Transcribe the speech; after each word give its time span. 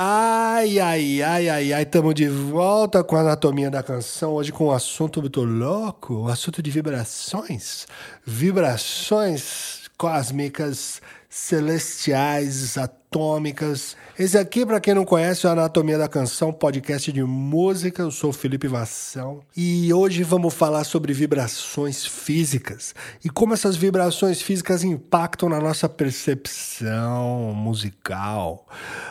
Ai, 0.00 0.78
ai, 0.78 1.20
ai, 1.24 1.48
ai, 1.48 1.72
ai, 1.72 1.82
estamos 1.82 2.14
de 2.14 2.28
volta 2.28 3.02
com 3.02 3.16
a 3.16 3.20
anatomia 3.20 3.68
da 3.68 3.82
canção, 3.82 4.34
hoje 4.34 4.52
com 4.52 4.66
um 4.66 4.70
assunto 4.70 5.20
muito 5.20 5.42
louco, 5.42 6.14
o 6.14 6.22
um 6.22 6.28
assunto 6.28 6.62
de 6.62 6.70
vibrações, 6.70 7.84
vibrações 8.24 9.90
cósmicas, 9.98 11.02
celestiais, 11.28 12.78
atômicas. 12.78 13.96
Esse 14.18 14.38
aqui, 14.38 14.64
para 14.64 14.80
quem 14.80 14.94
não 14.94 15.04
conhece, 15.04 15.46
é 15.46 15.50
a 15.50 15.52
Anatomia 15.52 15.98
da 15.98 16.08
Canção, 16.08 16.52
podcast 16.52 17.12
de 17.12 17.22
música. 17.22 18.02
Eu 18.02 18.10
sou 18.10 18.30
o 18.30 18.32
Felipe 18.32 18.66
Vassão 18.66 19.40
e 19.56 19.92
hoje 19.92 20.22
vamos 20.22 20.54
falar 20.54 20.84
sobre 20.84 21.12
vibrações 21.12 22.06
físicas 22.06 22.94
e 23.24 23.28
como 23.28 23.54
essas 23.54 23.76
vibrações 23.76 24.40
físicas 24.40 24.82
impactam 24.82 25.48
na 25.48 25.60
nossa 25.60 25.88
percepção 25.88 27.52
musical, 27.54 28.66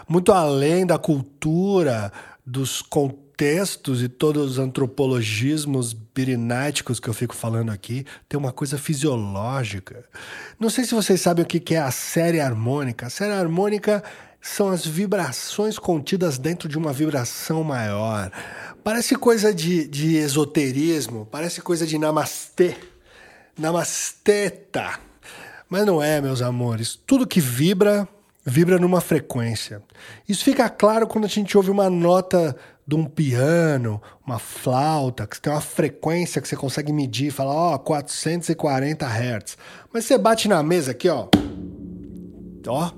muito 0.08 0.32
além 0.32 0.86
da 0.86 0.98
cultura, 0.98 2.12
dos 2.46 2.82
contextos 2.82 3.27
textos 3.38 4.02
e 4.02 4.10
todos 4.10 4.54
os 4.54 4.60
antropologismos 4.60 5.94
birináticos 5.94 7.00
que 7.00 7.08
eu 7.08 7.14
fico 7.14 7.36
falando 7.36 7.70
aqui, 7.72 8.04
tem 8.28 8.38
uma 8.38 8.52
coisa 8.52 8.80
fisiológica. 8.80 10.04
Não 10.60 10.72
sei 10.72 10.84
se 10.84 10.96
vocês 10.96 11.22
sabem 11.22 11.46
o 11.46 11.48
que 11.48 11.76
é 11.76 11.80
a 11.80 11.92
série 11.92 12.42
harmônica. 12.42 13.06
A 13.06 13.10
série 13.12 13.34
harmônica 13.34 14.04
são 14.42 14.70
as 14.70 14.86
vibrações 14.86 15.78
contidas 15.78 16.40
dentro 16.40 16.68
de 16.68 16.78
uma 16.78 16.92
vibração 16.92 17.64
maior. 17.64 18.32
Parece 18.84 19.16
coisa 19.16 19.54
de, 19.54 19.88
de 19.88 20.16
esoterismo, 20.16 21.28
parece 21.30 21.62
coisa 21.62 21.86
de 21.86 21.98
namastê. 22.00 22.76
Namasteta. 23.58 25.00
Mas 25.70 25.86
não 25.86 26.02
é, 26.02 26.20
meus 26.22 26.42
amores. 26.42 26.98
Tudo 27.06 27.28
que 27.28 27.42
vibra, 27.42 28.08
vibra 28.44 28.80
numa 28.80 29.02
frequência. 29.02 29.84
Isso 30.28 30.44
fica 30.44 30.70
claro 30.70 31.06
quando 31.06 31.26
a 31.26 31.30
gente 31.30 31.56
ouve 31.56 31.70
uma 31.70 31.90
nota 31.90 32.56
de 32.88 32.96
um 32.96 33.04
piano, 33.04 34.02
uma 34.26 34.40
flauta, 34.40 35.28
que 35.28 35.42
tem 35.42 35.52
uma 35.52 35.60
frequência 35.60 36.42
que 36.42 36.48
você 36.48 36.56
consegue 36.56 36.94
medir, 36.94 37.32
fala, 37.32 37.54
ó, 37.54 37.76
oh, 37.76 37.80
440 37.80 39.06
Hz. 39.06 39.58
Mas 39.94 40.06
você 40.06 40.18
bate 40.18 40.48
na 40.48 40.64
mesa 40.64 40.92
aqui, 40.92 41.10
ó. 41.10 41.28
Ó, 42.66 42.92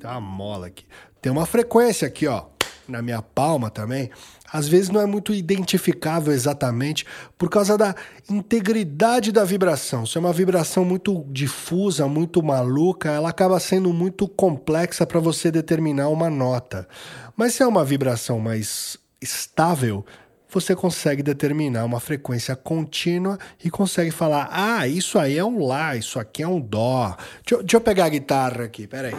tem 0.00 0.10
uma 0.10 0.20
mola 0.20 0.68
aqui. 0.68 0.86
Tem 1.20 1.30
uma 1.30 1.44
frequência 1.44 2.08
aqui, 2.08 2.26
ó, 2.26 2.44
na 2.88 3.02
minha 3.02 3.20
palma 3.20 3.68
também. 3.68 4.10
Às 4.50 4.66
vezes 4.66 4.88
não 4.88 5.00
é 5.00 5.06
muito 5.06 5.34
identificável 5.34 6.32
exatamente 6.32 7.04
por 7.36 7.50
causa 7.50 7.76
da 7.76 7.94
integridade 8.30 9.30
da 9.30 9.44
vibração. 9.44 10.06
Se 10.06 10.16
é 10.16 10.20
uma 10.20 10.32
vibração 10.32 10.84
muito 10.86 11.26
difusa, 11.28 12.06
muito 12.06 12.42
maluca, 12.42 13.10
ela 13.10 13.28
acaba 13.28 13.60
sendo 13.60 13.92
muito 13.92 14.26
complexa 14.26 15.04
para 15.04 15.20
você 15.20 15.50
determinar 15.50 16.08
uma 16.08 16.30
nota. 16.30 16.88
Mas 17.36 17.54
se 17.54 17.62
é 17.62 17.66
uma 17.66 17.84
vibração 17.84 18.38
mais 18.38 18.96
estável, 19.24 20.04
você 20.48 20.76
consegue 20.76 21.22
determinar 21.22 21.84
uma 21.84 21.98
frequência 21.98 22.54
contínua 22.54 23.38
e 23.64 23.70
consegue 23.70 24.12
falar: 24.12 24.48
ah, 24.52 24.86
isso 24.86 25.18
aí 25.18 25.36
é 25.36 25.44
um 25.44 25.66
Lá, 25.66 25.96
isso 25.96 26.20
aqui 26.20 26.42
é 26.42 26.48
um 26.48 26.60
Dó. 26.60 27.16
Deixa 27.44 27.62
deixa 27.62 27.76
eu 27.76 27.80
pegar 27.80 28.04
a 28.04 28.08
guitarra 28.10 28.64
aqui, 28.64 28.86
peraí. 28.86 29.14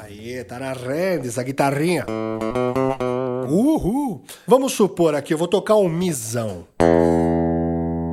Aí, 0.00 0.42
tá 0.44 0.58
na 0.58 0.72
renda 0.72 1.26
essa 1.26 1.42
guitarrinha. 1.42 2.04
Uhul! 3.48 4.22
Vamos 4.46 4.72
supor 4.72 5.14
aqui, 5.14 5.32
eu 5.32 5.38
vou 5.38 5.48
tocar 5.48 5.76
um 5.76 5.88
Mizão. 5.88 6.66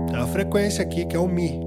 Tem 0.08 0.20
a 0.20 0.28
frequência 0.28 0.84
aqui 0.84 1.06
que 1.06 1.16
é 1.16 1.20
o 1.20 1.28
Mi. 1.28 1.60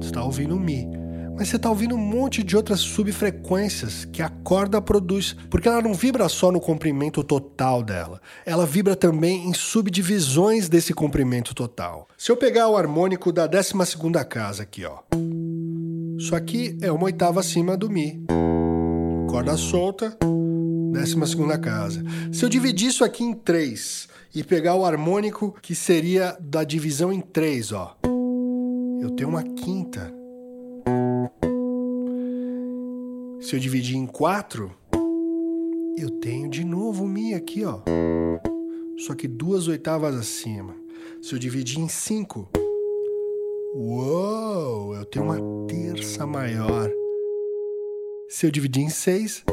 Você 0.00 0.08
está 0.08 0.24
ouvindo 0.24 0.56
o 0.56 0.60
Mi 0.60 1.03
mas 1.36 1.48
você 1.48 1.56
está 1.56 1.68
ouvindo 1.68 1.96
um 1.96 1.98
monte 1.98 2.42
de 2.42 2.56
outras 2.56 2.80
subfrequências 2.80 4.04
que 4.04 4.22
a 4.22 4.28
corda 4.28 4.80
produz, 4.80 5.36
porque 5.50 5.68
ela 5.68 5.82
não 5.82 5.92
vibra 5.92 6.28
só 6.28 6.52
no 6.52 6.60
comprimento 6.60 7.22
total 7.24 7.82
dela, 7.82 8.20
ela 8.46 8.64
vibra 8.64 8.94
também 8.94 9.48
em 9.48 9.52
subdivisões 9.52 10.68
desse 10.68 10.94
comprimento 10.94 11.54
total. 11.54 12.08
Se 12.16 12.30
eu 12.30 12.36
pegar 12.36 12.68
o 12.68 12.76
harmônico 12.76 13.32
da 13.32 13.46
12 13.46 13.74
casa 14.28 14.62
aqui, 14.62 14.84
ó. 14.84 14.98
Isso 16.16 16.36
aqui 16.36 16.78
é 16.80 16.92
uma 16.92 17.04
oitava 17.04 17.40
acima 17.40 17.76
do 17.76 17.90
Mi. 17.90 18.24
Corda 19.28 19.56
solta, 19.56 20.16
12 20.20 21.16
casa. 21.60 22.04
Se 22.32 22.44
eu 22.44 22.48
dividir 22.48 22.88
isso 22.88 23.04
aqui 23.04 23.24
em 23.24 23.34
três 23.34 24.08
e 24.32 24.44
pegar 24.44 24.76
o 24.76 24.84
harmônico 24.84 25.54
que 25.60 25.74
seria 25.74 26.36
da 26.40 26.62
divisão 26.62 27.12
em 27.12 27.20
três, 27.20 27.72
ó. 27.72 27.96
Eu 29.00 29.10
tenho 29.10 29.28
uma 29.28 29.42
quinta 29.42 30.23
Se 33.44 33.54
eu 33.54 33.60
dividir 33.60 33.96
em 33.96 34.06
quatro, 34.06 34.74
eu 35.98 36.08
tenho 36.18 36.48
de 36.48 36.64
novo 36.64 37.04
o 37.04 37.06
Mi 37.06 37.34
aqui, 37.34 37.62
ó. 37.62 37.82
Só 38.96 39.14
que 39.14 39.28
duas 39.28 39.68
oitavas 39.68 40.14
acima. 40.14 40.74
Se 41.20 41.34
eu 41.34 41.38
dividir 41.38 41.78
em 41.78 41.86
cinco, 41.86 42.48
uou, 43.74 44.94
eu 44.94 45.04
tenho 45.04 45.26
uma 45.26 45.66
terça 45.66 46.26
maior. 46.26 46.90
Se 48.30 48.46
eu 48.46 48.50
dividir 48.50 48.82
em 48.82 48.88
seis, 48.88 49.44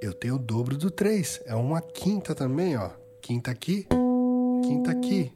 eu 0.00 0.14
tenho 0.14 0.36
o 0.36 0.38
dobro 0.38 0.74
do 0.74 0.90
três. 0.90 1.42
É 1.44 1.54
uma 1.54 1.82
quinta 1.82 2.34
também, 2.34 2.78
ó. 2.78 2.88
Quinta 3.20 3.50
aqui, 3.50 3.86
quinta 4.62 4.90
aqui. 4.90 5.30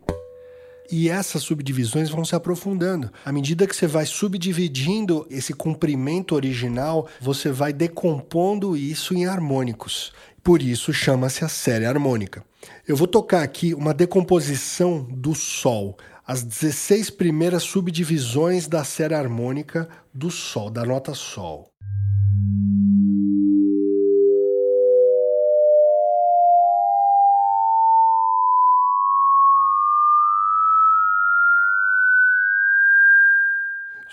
E 0.90 1.08
essas 1.08 1.42
subdivisões 1.42 2.10
vão 2.10 2.24
se 2.24 2.34
aprofundando. 2.34 3.10
À 3.24 3.32
medida 3.32 3.66
que 3.66 3.74
você 3.74 3.86
vai 3.86 4.06
subdividindo 4.06 5.26
esse 5.30 5.52
comprimento 5.52 6.34
original, 6.34 7.08
você 7.20 7.50
vai 7.50 7.72
decompondo 7.72 8.76
isso 8.76 9.14
em 9.14 9.26
harmônicos. 9.26 10.12
Por 10.42 10.62
isso 10.62 10.92
chama-se 10.92 11.44
a 11.44 11.48
série 11.48 11.86
harmônica. 11.86 12.44
Eu 12.86 12.96
vou 12.96 13.08
tocar 13.08 13.42
aqui 13.42 13.74
uma 13.74 13.92
decomposição 13.92 15.02
do 15.10 15.34
Sol, 15.34 15.96
as 16.26 16.42
16 16.42 17.10
primeiras 17.10 17.62
subdivisões 17.62 18.66
da 18.66 18.84
série 18.84 19.14
harmônica 19.14 19.88
do 20.12 20.30
Sol, 20.30 20.70
da 20.70 20.84
nota 20.84 21.14
Sol. 21.14 21.70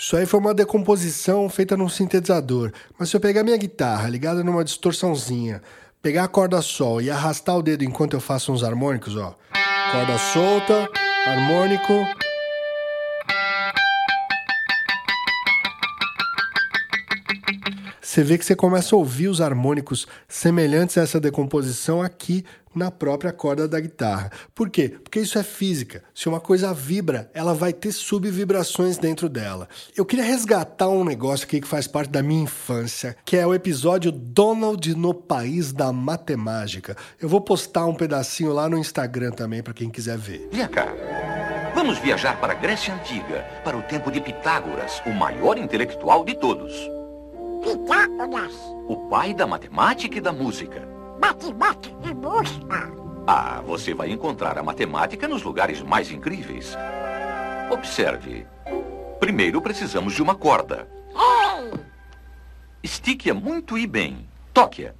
Isso 0.03 0.17
aí 0.17 0.25
foi 0.25 0.37
uma 0.37 0.53
decomposição 0.53 1.47
feita 1.47 1.77
num 1.77 1.87
sintetizador. 1.87 2.73
Mas 2.99 3.09
se 3.09 3.15
eu 3.15 3.21
pegar 3.21 3.41
minha 3.41 3.55
guitarra 3.55 4.09
ligada 4.09 4.43
numa 4.43 4.61
distorçãozinha, 4.61 5.61
pegar 6.01 6.25
a 6.25 6.27
corda 6.27 6.61
sol 6.61 7.01
e 7.01 7.09
arrastar 7.09 7.55
o 7.57 7.63
dedo 7.63 7.85
enquanto 7.85 8.13
eu 8.13 8.19
faço 8.19 8.51
uns 8.51 8.65
harmônicos, 8.65 9.15
ó. 9.15 9.33
Corda 9.93 10.17
solta, 10.17 10.89
harmônico, 11.25 11.93
você 18.13 18.23
vê 18.23 18.37
que 18.37 18.45
você 18.45 18.55
começa 18.55 18.95
a 18.95 18.99
ouvir 18.99 19.27
os 19.27 19.41
harmônicos 19.41 20.05
semelhantes 20.27 20.99
a 20.99 21.01
essa 21.01 21.19
decomposição 21.19 21.99
aqui 21.99 22.45
na 22.75 22.91
própria 22.91 23.31
corda 23.31 23.67
da 23.67 23.79
guitarra. 23.79 24.31
Por 24.53 24.69
quê? 24.69 24.89
Porque 25.03 25.19
isso 25.19 25.39
é 25.39 25.41
física. 25.41 26.03
Se 26.13 26.29
uma 26.29 26.39
coisa 26.39 26.71
vibra, 26.75 27.31
ela 27.33 27.55
vai 27.55 27.73
ter 27.73 27.91
subvibrações 27.91 28.99
dentro 28.99 29.27
dela. 29.27 29.67
Eu 29.97 30.05
queria 30.05 30.25
resgatar 30.25 30.89
um 30.89 31.03
negócio 31.03 31.47
aqui 31.47 31.59
que 31.59 31.67
faz 31.67 31.87
parte 31.87 32.11
da 32.11 32.21
minha 32.21 32.43
infância, 32.43 33.17
que 33.25 33.35
é 33.35 33.47
o 33.47 33.53
episódio 33.53 34.11
Donald 34.11 34.93
no 34.95 35.15
País 35.15 35.73
da 35.73 35.91
Matemática. 35.91 36.95
Eu 37.19 37.27
vou 37.27 37.41
postar 37.41 37.87
um 37.87 37.95
pedacinho 37.95 38.53
lá 38.53 38.69
no 38.69 38.77
Instagram 38.77 39.31
também 39.31 39.63
para 39.63 39.73
quem 39.73 39.89
quiser 39.89 40.19
ver. 40.19 40.49
Vem 40.51 40.67
cá. 40.67 40.93
Vamos 41.73 41.97
viajar 41.97 42.39
para 42.39 42.53
a 42.53 42.55
Grécia 42.55 42.93
Antiga, 42.93 43.43
para 43.63 43.75
o 43.75 43.81
tempo 43.81 44.11
de 44.11 44.21
Pitágoras, 44.21 45.01
o 45.03 45.09
maior 45.09 45.57
intelectual 45.57 46.23
de 46.23 46.35
todos. 46.35 47.02
Pitágoras. 47.63 48.53
O 48.87 49.07
pai 49.09 49.33
da 49.33 49.47
matemática 49.47 50.17
e 50.17 50.21
da 50.21 50.33
música. 50.33 50.85
Matemática 51.19 52.09
e 52.09 52.13
música. 52.13 52.91
Ah, 53.25 53.61
você 53.65 53.93
vai 53.93 54.11
encontrar 54.11 54.57
a 54.57 54.63
matemática 54.63 55.27
nos 55.29 55.43
lugares 55.43 55.81
mais 55.81 56.11
incríveis. 56.11 56.75
Observe. 57.71 58.45
Primeiro 59.19 59.61
precisamos 59.61 60.13
de 60.13 60.21
uma 60.21 60.35
corda. 60.35 60.89
Ei! 61.15 61.79
Estique-a 62.83 63.33
muito 63.33 63.77
e 63.77 63.87
bem. 63.87 64.27
Toque-a. 64.53 64.93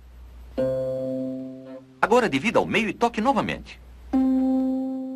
Agora 2.01 2.29
divida 2.29 2.59
ao 2.59 2.65
meio 2.65 2.87
e 2.87 2.93
toque 2.93 3.19
novamente. 3.19 3.79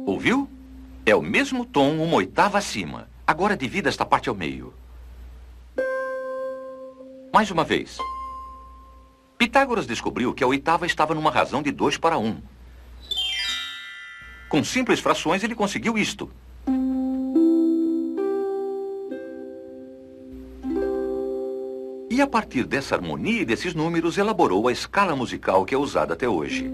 Ouviu? 0.06 0.50
É 1.06 1.16
o 1.16 1.22
mesmo 1.22 1.66
tom, 1.66 1.98
uma 2.02 2.18
oitava 2.18 2.58
acima. 2.58 3.08
Agora 3.26 3.56
divida 3.56 3.88
esta 3.88 4.06
parte 4.06 4.28
ao 4.28 4.36
meio. 4.36 4.74
Mais 7.38 7.52
uma 7.52 7.64
vez. 7.64 8.00
Pitágoras 9.38 9.86
descobriu 9.86 10.34
que 10.34 10.44
a 10.44 10.48
oitava 10.48 10.88
estava 10.88 11.14
numa 11.14 11.30
razão 11.30 11.62
de 11.62 11.72
2 11.72 11.96
para 11.98 12.18
1. 12.18 12.26
Um. 12.26 12.42
Com 14.50 14.64
simples 14.64 15.00
frações, 15.00 15.44
ele 15.44 15.54
conseguiu 15.54 16.00
isto. 16.00 16.32
E 22.10 22.20
a 22.20 22.26
partir 22.26 22.64
dessa 22.64 22.96
harmonia 22.96 23.44
e 23.44 23.46
desses 23.46 23.76
números, 23.76 24.18
elaborou 24.18 24.68
a 24.68 24.72
escala 24.72 25.16
musical 25.16 25.64
que 25.64 25.76
é 25.76 25.78
usada 25.78 26.16
até 26.16 26.28
hoje. 26.28 26.74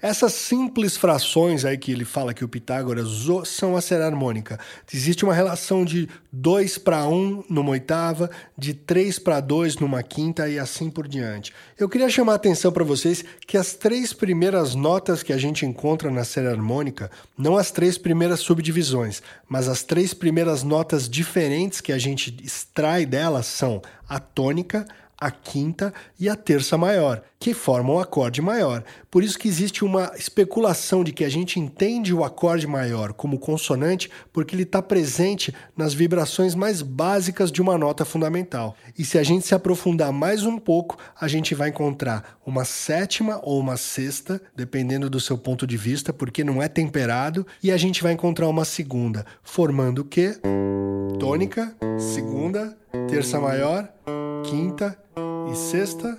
Essas 0.00 0.32
simples 0.32 0.96
frações 0.96 1.64
aí 1.64 1.76
que 1.78 1.92
ele 1.92 2.04
fala 2.04 2.34
que 2.34 2.44
o 2.44 2.48
Pitágoras 2.48 3.08
são 3.44 3.76
a 3.76 3.80
série 3.80 4.02
harmônica. 4.02 4.58
Existe 4.92 5.24
uma 5.24 5.34
relação 5.34 5.84
de 5.84 6.08
2 6.32 6.78
para 6.78 7.06
1 7.06 7.44
numa 7.48 7.70
oitava, 7.70 8.30
de 8.56 8.74
3 8.74 9.18
para 9.18 9.40
2 9.40 9.76
numa 9.76 10.02
quinta 10.02 10.48
e 10.48 10.58
assim 10.58 10.90
por 10.90 11.06
diante. 11.06 11.52
Eu 11.78 11.88
queria 11.88 12.08
chamar 12.08 12.32
a 12.32 12.36
atenção 12.36 12.72
para 12.72 12.84
vocês 12.84 13.24
que 13.46 13.56
as 13.56 13.74
três 13.74 14.12
primeiras 14.12 14.74
notas 14.74 15.22
que 15.22 15.32
a 15.32 15.38
gente 15.38 15.66
encontra 15.66 16.10
na 16.10 16.24
série 16.24 16.48
harmônica, 16.48 17.10
não 17.36 17.56
as 17.56 17.70
três 17.70 17.98
primeiras 17.98 18.40
subdivisões, 18.40 19.22
mas 19.48 19.68
as 19.68 19.82
três 19.82 20.14
primeiras 20.14 20.62
notas 20.62 21.08
diferentes 21.08 21.80
que 21.80 21.92
a 21.92 21.98
gente 21.98 22.36
extrai 22.42 23.04
delas 23.04 23.46
são 23.46 23.82
a 24.08 24.18
tônica, 24.18 24.86
a 25.22 25.30
quinta 25.30 25.94
e 26.18 26.28
a 26.28 26.34
terça 26.34 26.76
maior, 26.76 27.22
que 27.38 27.54
formam 27.54 27.94
o 27.94 28.00
acorde 28.00 28.42
maior. 28.42 28.82
Por 29.08 29.22
isso 29.22 29.38
que 29.38 29.46
existe 29.46 29.84
uma 29.84 30.10
especulação 30.16 31.04
de 31.04 31.12
que 31.12 31.24
a 31.24 31.28
gente 31.28 31.60
entende 31.60 32.12
o 32.12 32.24
acorde 32.24 32.66
maior 32.66 33.12
como 33.12 33.38
consonante 33.38 34.10
porque 34.32 34.56
ele 34.56 34.64
está 34.64 34.82
presente 34.82 35.54
nas 35.76 35.94
vibrações 35.94 36.56
mais 36.56 36.82
básicas 36.82 37.52
de 37.52 37.62
uma 37.62 37.78
nota 37.78 38.04
fundamental. 38.04 38.74
E 38.98 39.04
se 39.04 39.16
a 39.16 39.22
gente 39.22 39.46
se 39.46 39.54
aprofundar 39.54 40.12
mais 40.12 40.42
um 40.44 40.58
pouco, 40.58 40.98
a 41.20 41.28
gente 41.28 41.54
vai 41.54 41.68
encontrar 41.68 42.40
uma 42.44 42.64
sétima 42.64 43.38
ou 43.44 43.60
uma 43.60 43.76
sexta, 43.76 44.42
dependendo 44.56 45.08
do 45.08 45.20
seu 45.20 45.38
ponto 45.38 45.68
de 45.68 45.76
vista, 45.76 46.12
porque 46.12 46.42
não 46.42 46.60
é 46.60 46.66
temperado, 46.66 47.46
e 47.62 47.70
a 47.70 47.76
gente 47.76 48.02
vai 48.02 48.12
encontrar 48.12 48.48
uma 48.48 48.64
segunda, 48.64 49.24
formando 49.40 50.00
o 50.00 50.04
quê? 50.04 50.34
Tônica, 51.20 51.76
segunda, 51.96 52.76
terça 53.08 53.38
maior, 53.38 53.88
quinta 54.42 55.01
e 55.50 55.56
sexta, 55.56 56.18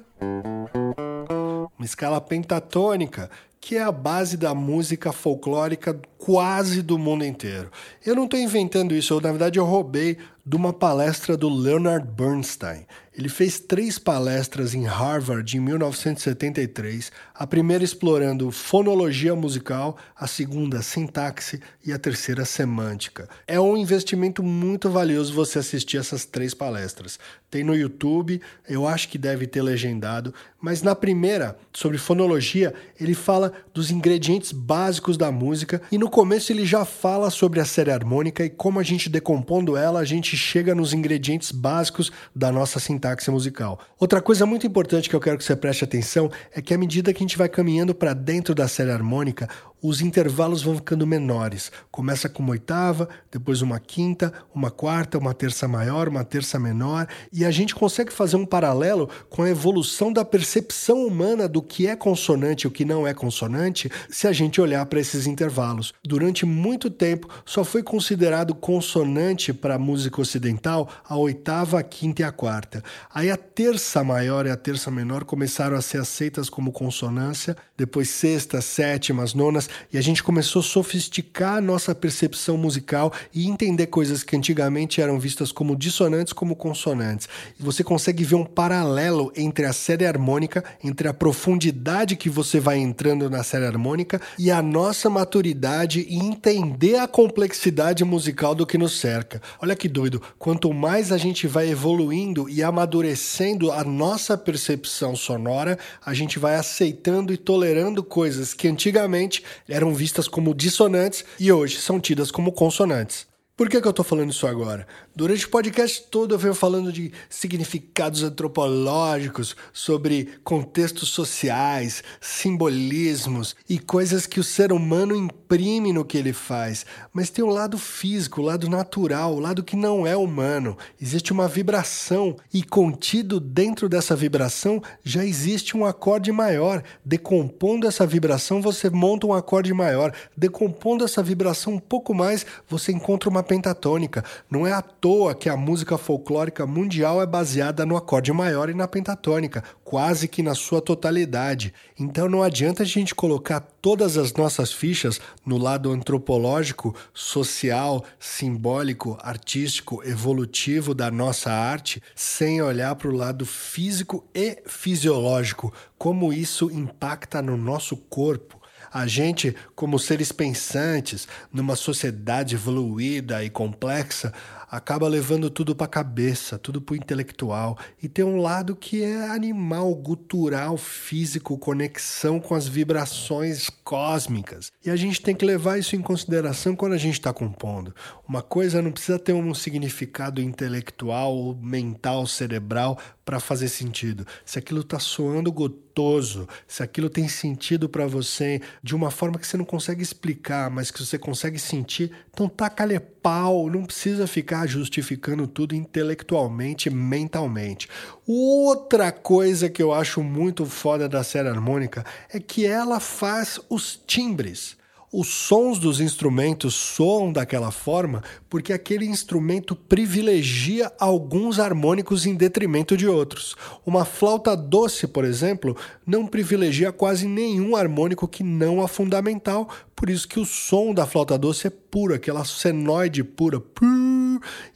uma 1.77 1.85
escala 1.85 2.19
pentatônica, 2.19 3.29
que 3.59 3.77
é 3.77 3.83
a 3.83 3.91
base 3.91 4.35
da 4.35 4.53
música 4.53 5.11
folclórica 5.11 5.99
quase 6.23 6.81
do 6.81 6.97
mundo 6.97 7.25
inteiro. 7.25 7.69
Eu 8.05 8.15
não 8.15 8.23
estou 8.23 8.39
inventando 8.39 8.95
isso, 8.95 9.13
eu, 9.13 9.19
na 9.19 9.29
verdade 9.29 9.59
eu 9.59 9.65
roubei 9.65 10.17
de 10.45 10.57
uma 10.57 10.73
palestra 10.73 11.37
do 11.37 11.47
Leonard 11.47 12.05
Bernstein. 12.05 12.85
Ele 13.15 13.29
fez 13.29 13.59
três 13.59 13.99
palestras 13.99 14.73
em 14.73 14.85
Harvard 14.85 15.55
em 15.55 15.59
1973, 15.59 17.11
a 17.33 17.45
primeira 17.45 17.83
explorando 17.83 18.51
fonologia 18.51 19.35
musical, 19.35 19.95
a 20.15 20.25
segunda 20.25 20.81
sintaxe 20.81 21.61
e 21.85 21.93
a 21.93 21.99
terceira 21.99 22.43
semântica. 22.43 23.29
É 23.45 23.59
um 23.59 23.77
investimento 23.77 24.41
muito 24.41 24.89
valioso 24.89 25.33
você 25.33 25.59
assistir 25.59 25.97
essas 25.97 26.25
três 26.25 26.55
palestras. 26.55 27.19
Tem 27.51 27.63
no 27.63 27.75
YouTube, 27.75 28.41
eu 28.67 28.87
acho 28.87 29.07
que 29.07 29.17
deve 29.19 29.45
ter 29.45 29.61
legendado, 29.61 30.33
mas 30.59 30.81
na 30.81 30.95
primeira, 30.95 31.55
sobre 31.71 31.99
fonologia, 31.99 32.73
ele 32.99 33.13
fala 33.13 33.53
dos 33.73 33.91
ingredientes 33.91 34.51
básicos 34.51 35.17
da 35.17 35.31
música 35.31 35.81
e 35.91 35.99
no 35.99 36.09
começo 36.13 36.51
ele 36.51 36.63
já 36.63 36.85
fala 36.85 37.31
sobre 37.31 37.59
a 37.59 37.65
série 37.65 37.89
harmônica 37.89 38.45
e 38.45 38.49
como 38.51 38.79
a 38.79 38.83
gente 38.83 39.09
decompondo 39.09 39.75
ela, 39.75 39.99
a 39.99 40.05
gente 40.05 40.37
chega 40.37 40.75
nos 40.75 40.93
ingredientes 40.93 41.51
básicos 41.51 42.11
da 42.35 42.51
nossa 42.51 42.79
sintaxe 42.79 43.31
musical. 43.31 43.79
Outra 43.99 44.21
coisa 44.21 44.45
muito 44.45 44.67
importante 44.67 45.09
que 45.09 45.15
eu 45.15 45.19
quero 45.19 45.39
que 45.39 45.43
você 45.43 45.55
preste 45.55 45.83
atenção 45.83 46.29
é 46.53 46.61
que 46.61 46.71
à 46.71 46.77
medida 46.77 47.11
que 47.11 47.17
a 47.17 47.25
gente 47.25 47.35
vai 47.35 47.49
caminhando 47.49 47.95
para 47.95 48.13
dentro 48.13 48.53
da 48.53 48.67
série 48.67 48.91
harmônica, 48.91 49.49
os 49.83 49.99
intervalos 49.99 50.63
vão 50.63 50.77
ficando 50.77 51.05
menores. 51.05 51.69
Começa 51.91 52.29
com 52.29 52.41
uma 52.41 52.53
oitava, 52.53 53.09
depois 53.29 53.61
uma 53.61 53.81
quinta, 53.81 54.31
uma 54.55 54.71
quarta, 54.71 55.17
uma 55.17 55.33
terça 55.33 55.67
maior, 55.67 56.07
uma 56.07 56.23
terça 56.23 56.57
menor, 56.57 57.05
e 57.33 57.43
a 57.43 57.51
gente 57.51 57.75
consegue 57.75 58.13
fazer 58.13 58.37
um 58.37 58.45
paralelo 58.45 59.09
com 59.29 59.43
a 59.43 59.49
evolução 59.49 60.13
da 60.13 60.23
percepção 60.23 61.05
humana 61.05 61.49
do 61.49 61.61
que 61.61 61.85
é 61.85 61.97
consonante 61.97 62.63
e 62.63 62.67
o 62.67 62.71
que 62.71 62.85
não 62.85 63.05
é 63.05 63.13
consonante 63.13 63.91
se 64.09 64.25
a 64.25 64.31
gente 64.31 64.61
olhar 64.61 64.85
para 64.85 65.01
esses 65.01 65.27
intervalos. 65.27 65.93
Durante 66.01 66.45
muito 66.45 66.89
tempo, 66.89 67.27
só 67.45 67.65
foi 67.65 67.83
considerado 67.83 68.55
consonante 68.55 69.51
para 69.51 69.75
a 69.75 69.79
música 69.79 70.21
ocidental 70.21 70.87
a 71.03 71.17
oitava, 71.17 71.79
a 71.79 71.83
quinta 71.83 72.21
e 72.21 72.25
a 72.25 72.31
quarta. 72.31 72.81
Aí 73.13 73.29
a 73.29 73.35
terça 73.35 74.01
maior 74.01 74.45
e 74.45 74.49
a 74.49 74.55
terça 74.55 74.89
menor 74.89 75.25
começaram 75.25 75.75
a 75.75 75.81
ser 75.81 75.99
aceitas 75.99 76.49
como 76.49 76.71
consonância, 76.71 77.57
depois 77.75 78.09
sextas, 78.09 78.63
sétimas, 78.63 79.33
nonas 79.33 79.69
e 79.91 79.97
a 79.97 80.01
gente 80.01 80.23
começou 80.23 80.61
a 80.61 80.63
sofisticar 80.63 81.57
a 81.57 81.61
nossa 81.61 81.93
percepção 81.93 82.57
musical 82.57 83.11
e 83.33 83.47
entender 83.47 83.87
coisas 83.87 84.23
que 84.23 84.35
antigamente 84.35 85.01
eram 85.01 85.19
vistas 85.19 85.51
como 85.51 85.75
dissonantes 85.75 86.33
como 86.33 86.55
consonantes. 86.55 87.27
E 87.59 87.63
você 87.63 87.83
consegue 87.83 88.23
ver 88.23 88.35
um 88.35 88.45
paralelo 88.45 89.31
entre 89.35 89.65
a 89.65 89.73
série 89.73 90.05
harmônica, 90.05 90.63
entre 90.83 91.07
a 91.07 91.13
profundidade 91.13 92.15
que 92.15 92.29
você 92.29 92.59
vai 92.59 92.77
entrando 92.77 93.29
na 93.29 93.43
série 93.43 93.65
harmônica 93.65 94.21
e 94.37 94.51
a 94.51 94.61
nossa 94.61 95.09
maturidade 95.09 96.05
e 96.09 96.17
entender 96.17 96.97
a 96.97 97.07
complexidade 97.07 98.03
musical 98.03 98.55
do 98.55 98.65
que 98.65 98.77
nos 98.77 98.99
cerca. 98.99 99.41
Olha 99.61 99.75
que 99.75 99.87
doido, 99.87 100.21
quanto 100.37 100.73
mais 100.73 101.11
a 101.11 101.17
gente 101.17 101.47
vai 101.47 101.69
evoluindo 101.69 102.49
e 102.49 102.63
amadurecendo 102.63 103.71
a 103.71 103.83
nossa 103.83 104.37
percepção 104.37 105.15
sonora, 105.15 105.77
a 106.05 106.13
gente 106.13 106.39
vai 106.39 106.55
aceitando 106.55 107.33
e 107.33 107.37
tolerando 107.37 108.03
coisas 108.03 108.53
que 108.53 108.67
antigamente 108.67 109.43
eram 109.67 109.93
vistas 109.93 110.27
como 110.27 110.53
dissonantes 110.53 111.23
e 111.39 111.51
hoje 111.51 111.77
são 111.77 111.99
tidas 111.99 112.31
como 112.31 112.51
consonantes. 112.51 113.32
Por 113.55 113.69
que, 113.69 113.79
que 113.79 113.85
eu 113.85 113.91
estou 113.91 114.03
falando 114.03 114.31
isso 114.31 114.47
agora? 114.47 114.87
Durante 115.15 115.45
o 115.45 115.49
podcast 115.49 116.07
todo 116.09 116.33
eu 116.33 116.39
venho 116.39 116.55
falando 116.55 116.91
de 116.91 117.13
significados 117.29 118.23
antropológicos, 118.23 119.55
sobre 119.71 120.39
contextos 120.43 121.09
sociais, 121.09 122.03
simbolismos 122.19 123.55
e 123.69 123.77
coisas 123.77 124.25
que 124.25 124.39
o 124.39 124.43
ser 124.43 124.73
humano 124.73 125.15
imprime 125.15 125.93
no 125.93 126.03
que 126.03 126.17
ele 126.17 126.33
faz. 126.33 126.83
Mas 127.13 127.29
tem 127.29 127.45
o 127.45 127.49
lado 127.49 127.77
físico, 127.77 128.41
o 128.41 128.43
lado 128.43 128.67
natural, 128.67 129.35
o 129.35 129.39
lado 129.39 129.63
que 129.63 129.75
não 129.75 130.07
é 130.07 130.17
humano. 130.17 130.75
Existe 130.99 131.31
uma 131.31 131.47
vibração 131.47 132.35
e 132.51 132.63
contido 132.63 133.39
dentro 133.39 133.87
dessa 133.87 134.15
vibração 134.15 134.81
já 135.03 135.23
existe 135.23 135.77
um 135.77 135.85
acorde 135.85 136.31
maior. 136.31 136.81
Decompondo 137.05 137.85
essa 137.85 138.07
vibração, 138.07 138.63
você 138.63 138.89
monta 138.89 139.27
um 139.27 139.33
acorde 139.33 139.71
maior. 139.75 140.11
Decompondo 140.35 141.05
essa 141.05 141.21
vibração 141.21 141.73
um 141.73 141.79
pouco 141.79 142.15
mais, 142.15 142.47
você 142.67 142.91
encontra 142.91 143.29
uma 143.29 143.42
pentatônica. 143.43 144.23
Não 144.49 144.65
é 144.65 144.71
à 144.71 144.81
toa 144.81 145.35
que 145.35 145.49
a 145.49 145.57
música 145.57 145.97
folclórica 145.97 146.65
mundial 146.65 147.21
é 147.21 147.25
baseada 147.25 147.85
no 147.85 147.97
acorde 147.97 148.31
maior 148.31 148.69
e 148.69 148.73
na 148.73 148.87
pentatônica, 148.87 149.63
quase 149.83 150.27
que 150.27 150.41
na 150.41 150.55
sua 150.55 150.81
totalidade. 150.81 151.73
Então 151.99 152.27
não 152.29 152.41
adianta 152.41 152.83
a 152.83 152.85
gente 152.85 153.13
colocar 153.13 153.59
todas 153.59 154.17
as 154.17 154.33
nossas 154.33 154.71
fichas 154.71 155.19
no 155.45 155.57
lado 155.57 155.91
antropológico, 155.91 156.95
social, 157.13 158.03
simbólico, 158.19 159.17
artístico, 159.21 160.01
evolutivo 160.03 160.93
da 160.95 161.11
nossa 161.11 161.51
arte, 161.51 162.01
sem 162.15 162.61
olhar 162.61 162.95
para 162.95 163.09
o 163.09 163.15
lado 163.15 163.45
físico 163.45 164.25
e 164.33 164.63
fisiológico, 164.65 165.73
como 165.97 166.31
isso 166.33 166.71
impacta 166.71 167.41
no 167.41 167.57
nosso 167.57 167.97
corpo. 167.97 168.62
A 168.93 169.07
gente, 169.07 169.55
como 169.75 169.97
seres 169.97 170.31
pensantes, 170.31 171.27
numa 171.51 171.75
sociedade 171.75 172.53
evoluída 172.53 173.43
e 173.43 173.49
complexa, 173.49 174.31
acaba 174.69 175.07
levando 175.07 175.49
tudo 175.49 175.75
para 175.75 175.85
a 175.85 175.89
cabeça, 175.89 176.57
tudo 176.57 176.81
para 176.81 176.93
o 176.93 176.95
intelectual. 176.95 177.77
E 178.01 178.07
tem 178.07 178.23
um 178.23 178.41
lado 178.41 178.75
que 178.75 179.03
é 179.03 179.29
animal, 179.29 179.93
gutural, 179.95 180.77
físico, 180.77 181.57
conexão 181.57 182.39
com 182.39 182.55
as 182.55 182.67
vibrações 182.67 183.69
cósmicas. 183.83 184.71
E 184.85 184.89
a 184.89 184.95
gente 184.95 185.21
tem 185.21 185.35
que 185.35 185.45
levar 185.45 185.77
isso 185.77 185.95
em 185.95 186.01
consideração 186.01 186.75
quando 186.75 186.93
a 186.93 186.97
gente 186.97 187.13
está 187.13 187.33
compondo. 187.33 187.93
Uma 188.27 188.41
coisa 188.41 188.81
não 188.81 188.91
precisa 188.91 189.19
ter 189.19 189.33
um 189.33 189.53
significado 189.53 190.41
intelectual, 190.41 191.55
mental, 191.61 192.25
cerebral 192.25 192.97
para 193.25 193.39
fazer 193.39 193.69
sentido. 193.69 194.25
Se 194.45 194.59
aquilo 194.59 194.81
está 194.81 194.99
soando 194.99 195.51
gotoso, 195.51 196.47
se 196.67 196.83
aquilo 196.83 197.09
tem 197.09 197.27
sentido 197.27 197.87
para 197.87 198.05
você 198.05 198.61
de 198.81 198.95
uma 198.95 199.09
forma 199.09 199.39
que 199.39 199.47
você 199.47 199.57
não 199.57 199.65
consegue 199.65 200.01
explicar, 200.01 200.69
mas 200.69 200.91
que 200.91 201.03
você 201.03 201.17
consegue 201.17 201.57
sentir, 201.57 202.11
então 202.31 202.49
taca-lhe 202.49 202.99
pau, 202.99 203.69
não 203.69 203.85
precisa 203.85 204.27
ficar 204.27 204.62
justificando 204.67 205.47
tudo 205.47 205.75
intelectualmente, 205.75 206.89
mentalmente. 206.89 207.89
Outra 208.25 209.11
coisa 209.11 209.69
que 209.69 209.81
eu 209.81 209.93
acho 209.93 210.23
muito 210.23 210.65
foda 210.65 211.07
da 211.07 211.23
série 211.23 211.49
harmônica 211.49 212.05
é 212.31 212.39
que 212.39 212.65
ela 212.65 212.99
faz 212.99 213.59
os 213.69 213.99
timbres. 214.07 214.77
Os 215.15 215.27
sons 215.27 215.77
dos 215.77 216.01
instrumentos 216.01 216.73
soam 216.73 217.31
daquela 217.31 217.69
forma 217.69 218.23
porque 218.49 218.73
aquele 218.73 219.05
instrumento 219.05 219.75
privilegia 219.75 220.91
alguns 220.99 221.59
harmônicos 221.59 222.25
em 222.25 222.33
detrimento 222.33 222.97
de 222.97 223.07
outros. 223.07 223.55
Uma 223.85 224.05
flauta 224.05 224.57
doce, 224.57 225.05
por 225.05 225.23
exemplo, 225.23 225.77
não 226.03 226.25
privilegia 226.25 226.91
quase 226.91 227.27
nenhum 227.27 227.75
harmônico 227.75 228.27
que 228.27 228.43
não 228.43 228.81
a 228.81 228.87
fundamental, 228.87 229.69
por 229.95 230.09
isso 230.09 230.27
que 230.27 230.39
o 230.39 230.45
som 230.45 230.95
da 230.95 231.05
flauta 231.05 231.37
doce 231.37 231.67
é 231.67 231.69
puro, 231.69 232.15
aquela 232.15 232.43
senoide 232.43 233.23
pura. 233.23 233.59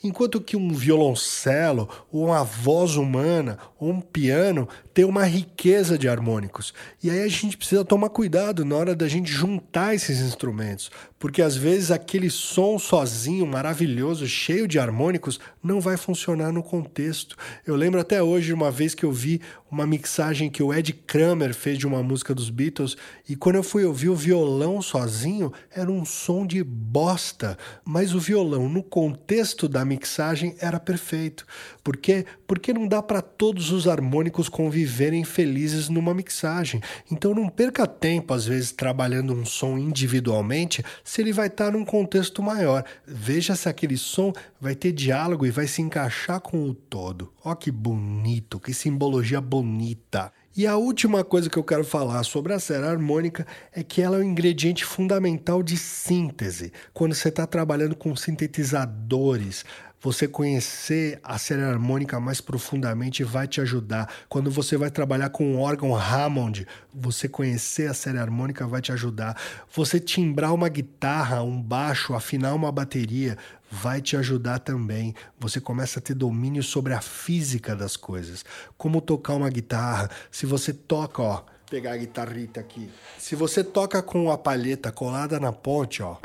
Enquanto 0.03 0.41
que 0.41 0.55
um 0.55 0.73
violoncelo, 0.73 1.89
ou 2.11 2.25
uma 2.25 2.43
voz 2.43 2.95
humana, 2.95 3.57
ou 3.79 3.89
um 3.89 4.01
piano 4.01 4.67
tem 4.93 5.05
uma 5.05 5.25
riqueza 5.25 5.95
de 5.95 6.09
harmônicos. 6.09 6.73
E 7.03 7.09
aí 7.11 7.21
a 7.21 7.27
gente 7.27 7.55
precisa 7.55 7.85
tomar 7.85 8.09
cuidado 8.09 8.65
na 8.65 8.75
hora 8.75 8.95
da 8.95 9.07
gente 9.07 9.31
juntar 9.31 9.93
esses 9.93 10.19
instrumentos, 10.19 10.89
porque 11.19 11.41
às 11.41 11.55
vezes 11.55 11.91
aquele 11.91 12.29
som 12.29 12.79
sozinho, 12.79 13.45
maravilhoso, 13.45 14.27
cheio 14.27 14.67
de 14.67 14.79
harmônicos, 14.79 15.39
não 15.61 15.79
vai 15.79 15.97
funcionar 15.97 16.51
no 16.51 16.63
contexto. 16.63 17.35
Eu 17.65 17.75
lembro 17.75 17.99
até 17.99 18.23
hoje 18.23 18.51
uma 18.51 18.71
vez 18.71 18.95
que 18.95 19.03
eu 19.03 19.11
vi 19.11 19.39
uma 19.69 19.85
mixagem 19.85 20.49
que 20.49 20.63
o 20.63 20.73
Ed 20.73 20.93
Kramer 20.93 21.53
fez 21.53 21.77
de 21.77 21.85
uma 21.85 22.01
música 22.01 22.33
dos 22.33 22.49
Beatles 22.49 22.95
e 23.27 23.35
quando 23.35 23.57
eu 23.57 23.63
fui 23.63 23.83
ouvir 23.85 24.09
o 24.09 24.15
violão 24.15 24.81
sozinho, 24.81 25.51
era 25.71 25.91
um 25.91 26.05
som 26.05 26.45
de 26.45 26.63
bosta, 26.63 27.57
mas 27.83 28.15
o 28.15 28.19
violão 28.19 28.69
no 28.69 28.81
contexto 28.81 29.56
da 29.65 29.85
mixagem 29.85 30.53
era 30.59 30.81
perfeito. 30.81 31.45
Por 31.81 31.95
quê? 31.95 32.25
Porque 32.45 32.73
não 32.73 32.85
dá 32.85 33.01
para 33.01 33.21
todos 33.21 33.71
os 33.71 33.87
harmônicos 33.87 34.49
conviver 34.49 34.97
viverem 34.97 35.23
felizes 35.23 35.89
numa 35.89 36.13
mixagem. 36.13 36.81
Então 37.11 37.33
não 37.33 37.47
perca 37.47 37.85
tempo, 37.85 38.33
às 38.33 38.45
vezes, 38.45 38.71
trabalhando 38.71 39.31
um 39.31 39.45
som 39.45 39.77
individualmente, 39.77 40.83
se 41.03 41.21
ele 41.21 41.31
vai 41.31 41.47
estar 41.47 41.71
num 41.71 41.85
contexto 41.85 42.41
maior. 42.41 42.83
Veja 43.05 43.55
se 43.55 43.69
aquele 43.69 43.95
som 43.95 44.33
vai 44.59 44.73
ter 44.73 44.91
diálogo 44.91 45.45
e 45.45 45.51
vai 45.51 45.67
se 45.67 45.81
encaixar 45.81 46.41
com 46.41 46.67
o 46.67 46.73
todo. 46.73 47.31
Ó 47.43 47.53
que 47.53 47.69
bonito, 47.69 48.59
que 48.59 48.73
simbologia 48.73 49.39
bonita. 49.39 50.31
E 50.57 50.65
a 50.65 50.75
última 50.75 51.23
coisa 51.23 51.51
que 51.51 51.57
eu 51.57 51.63
quero 51.63 51.83
falar 51.83 52.23
sobre 52.23 52.51
a 52.51 52.57
série 52.57 52.83
harmônica 52.83 53.45
é 53.71 53.83
que 53.83 54.01
ela 54.01 54.17
é 54.17 54.21
um 54.21 54.23
ingrediente 54.23 54.83
fundamental 54.83 55.61
de 55.61 55.77
síntese. 55.77 56.73
Quando 56.91 57.13
você 57.13 57.29
está 57.29 57.45
trabalhando 57.45 57.95
com 57.95 58.15
sintetizadores, 58.15 59.63
você 60.01 60.27
conhecer 60.27 61.19
a 61.23 61.37
série 61.37 61.63
harmônica 61.63 62.19
mais 62.19 62.39
profundamente 62.39 63.23
vai 63.23 63.47
te 63.47 63.59
ajudar. 63.61 64.07
Quando 64.29 64.51
você 64.51 64.77
vai 64.77 64.91
trabalhar 64.91 65.29
com 65.29 65.43
um 65.43 65.59
órgão 65.59 65.95
Hammond, 65.95 66.67
você 66.93 67.27
conhecer 67.27 67.89
a 67.89 67.93
série 67.93 68.19
harmônica 68.19 68.65
vai 68.67 68.81
te 68.81 68.91
ajudar. 68.91 69.35
Você 69.73 69.99
timbrar 69.99 70.53
uma 70.53 70.69
guitarra, 70.69 71.41
um 71.41 71.61
baixo, 71.61 72.13
afinar 72.13 72.53
uma 72.53 72.71
bateria, 72.71 73.37
vai 73.71 74.01
te 74.01 74.15
ajudar 74.15 74.59
também. 74.59 75.15
Você 75.39 75.59
começa 75.59 75.99
a 75.99 76.01
ter 76.01 76.13
domínio 76.13 76.61
sobre 76.61 76.93
a 76.93 77.01
física 77.01 77.75
das 77.75 77.97
coisas. 77.97 78.45
Como 78.77 79.01
tocar 79.01 79.33
uma 79.33 79.49
guitarra. 79.49 80.09
Se 80.31 80.45
você 80.45 80.71
toca, 80.71 81.23
ó, 81.23 81.43
pegar 81.69 81.93
a 81.93 81.97
guitarrita 81.97 82.59
aqui. 82.59 82.89
Se 83.17 83.35
você 83.35 83.63
toca 83.63 84.01
com 84.03 84.31
a 84.31 84.37
palheta 84.37 84.91
colada 84.91 85.39
na 85.39 85.51
ponte, 85.51 86.03
ó 86.03 86.17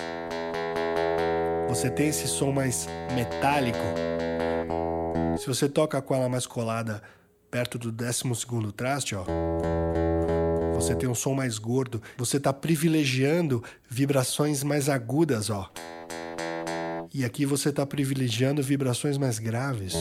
você 1.74 1.88
tem 1.88 2.08
esse 2.08 2.28
som 2.28 2.52
mais 2.52 2.86
metálico. 3.14 3.78
Se 5.38 5.46
você 5.46 5.66
toca 5.66 6.02
com 6.02 6.14
ela 6.14 6.28
mais 6.28 6.46
colada 6.46 7.02
perto 7.50 7.78
do 7.78 7.90
12 7.90 8.34
segundo 8.34 8.70
traste, 8.70 9.14
ó, 9.14 9.24
você 10.74 10.94
tem 10.94 11.08
um 11.08 11.14
som 11.14 11.32
mais 11.32 11.56
gordo. 11.56 12.02
Você 12.18 12.36
está 12.36 12.52
privilegiando 12.52 13.64
vibrações 13.88 14.62
mais 14.62 14.90
agudas, 14.90 15.48
ó. 15.48 15.70
E 17.14 17.24
aqui 17.24 17.46
você 17.46 17.70
está 17.70 17.86
privilegiando 17.86 18.62
vibrações 18.62 19.16
mais 19.16 19.38
graves. 19.38 19.94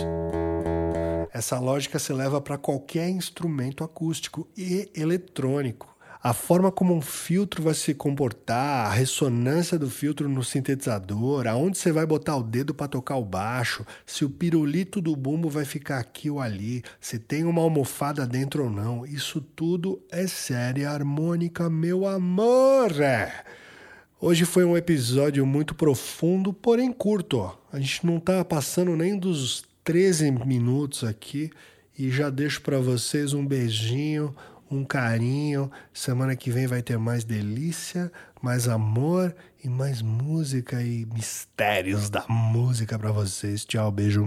Essa 1.34 1.58
lógica 1.58 2.00
se 2.00 2.12
leva 2.12 2.42
para 2.42 2.58
qualquer 2.58 3.08
instrumento 3.10 3.82
acústico 3.82 4.46
e 4.58 4.92
eletrônico 4.94 5.90
a 6.24 6.34
forma 6.34 6.72
como 6.72 6.94
um 6.94 7.01
filtro 7.01 7.63
vai 7.63 7.74
se 7.74 7.96
comportar, 7.96 8.86
a 8.86 8.94
ressonância 8.94 9.80
do 9.80 9.90
filtro 9.90 10.30
no 10.30 10.44
sintetizador, 10.44 11.48
aonde 11.48 11.80
você 11.80 11.92
vai 11.92 12.06
botar 12.06 12.38
o 12.38 12.44
dedo 12.44 12.75
para 12.75 12.88
tocar 12.88 13.16
o 13.16 13.25
baixo, 13.25 13.84
se 14.06 14.24
o 14.24 14.30
pirulito 14.30 15.01
do 15.01 15.16
bumbo 15.16 15.50
vai 15.50 15.66
ficar 15.66 15.98
aqui 15.98 16.30
ou 16.30 16.40
ali, 16.40 16.84
se 17.00 17.18
tem 17.18 17.44
uma 17.44 17.62
almofada 17.62 18.28
dentro 18.28 18.66
ou 18.66 18.70
não. 18.70 19.04
Isso 19.04 19.42
tudo 19.42 20.00
é 20.12 20.28
série 20.28 20.86
harmônica, 20.86 21.68
meu 21.72 22.06
amor. 22.06 23.01
É. 23.01 23.44
Hoje 24.20 24.46
foi 24.46 24.63
um 24.63 24.78
episódio 24.78 25.44
muito 25.48 25.74
profundo, 25.74 26.54
porém 26.54 26.94
curto. 26.94 27.51
A 27.74 27.80
gente 27.80 28.06
não 28.06 28.18
está 28.18 28.46
passando 28.46 28.96
nem 28.96 29.18
dos 29.18 29.63
13 29.84 30.30
minutos 30.46 31.04
aqui 31.04 31.50
e 31.98 32.12
já 32.12 32.30
deixo 32.30 32.62
para 32.62 32.78
vocês 32.78 33.34
um 33.34 33.46
beijinho, 33.46 34.36
um 34.72 34.84
carinho. 34.86 35.70
Semana 35.94 36.36
que 36.36 36.50
vem 36.50 36.68
vai 36.68 36.82
ter 36.82 36.98
mais 36.98 37.24
delícia, 37.24 38.12
mais 38.42 38.68
amor 38.68 39.36
e 39.63 39.70
mais 39.70 40.01
música 40.01 40.82
e 40.82 41.06
mistérios 41.06 42.10
da 42.10 42.25
música 42.28 42.98
para 42.98 43.12
vocês. 43.12 43.66
Tchau, 43.66 43.92
beijo. 43.92 44.25